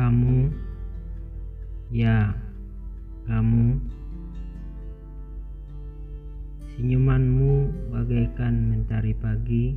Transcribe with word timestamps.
Kamu, 0.00 0.48
ya, 1.92 2.32
kamu, 3.28 3.76
senyumanmu 6.72 7.68
bagaikan 7.92 8.72
mentari 8.72 9.12
pagi 9.12 9.76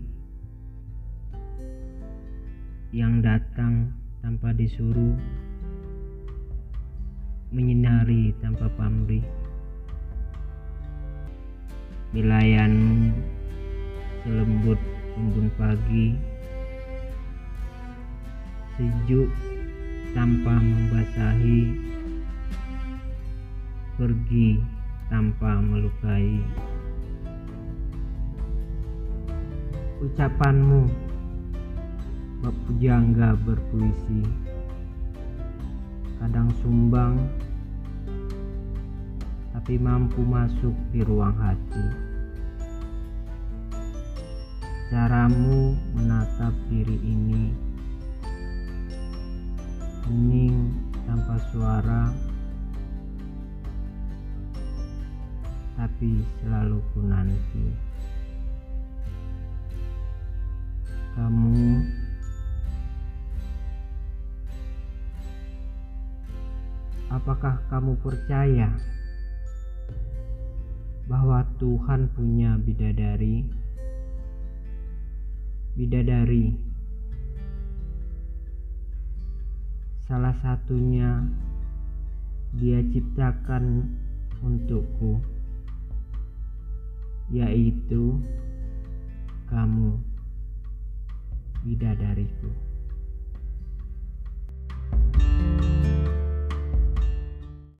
yang 2.96 3.20
datang 3.20 3.91
tanpa 4.23 4.55
disuruh, 4.55 5.20
menyinari 7.52 8.32
tanpa 8.40 8.71
pamrih. 8.80 9.28
Milayanmu 12.16 13.12
selembut 14.24 14.80
embun 15.20 15.52
pagi, 15.60 16.16
sejuk 18.80 19.27
tanpa 20.13 20.53
membasahi, 20.62 21.62
pergi 23.98 24.62
tanpa 25.09 25.58
melukai. 25.58 26.38
Ucapanmu 30.05 30.85
bab 32.45 32.55
pujangga 32.70 33.34
berpuisi, 33.41 34.21
kadang 36.21 36.54
sumbang 36.62 37.18
tapi 39.54 39.80
mampu 39.80 40.21
masuk 40.21 40.76
di 40.93 41.02
ruang 41.02 41.34
hati. 41.40 41.88
Caramu 44.93 45.73
menatap 45.98 46.54
diri 46.70 46.99
ini 47.02 47.63
tanpa 51.34 51.49
suara 51.49 52.03
tapi 55.73 56.21
selalu 56.37 56.77
ku 56.93 56.99
nanti. 57.01 57.65
Kamu 61.17 61.57
apakah 67.09 67.66
kamu 67.66 67.97
percaya 67.97 68.69
bahwa 71.09 71.41
Tuhan 71.57 72.13
punya 72.13 72.61
bidadari? 72.61 73.50
Bidadari 75.73 76.72
Salah 80.03 80.35
satunya 80.44 81.23
dia 82.59 82.84
ciptakan 82.91 83.88
untukku, 84.44 85.23
yaitu 87.31 88.19
kamu, 89.47 89.95
bidadariku. 91.63 92.51